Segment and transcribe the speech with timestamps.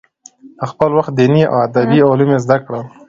[0.57, 2.83] د خپل وخت دیني او ادبي علوم یې زده کړل.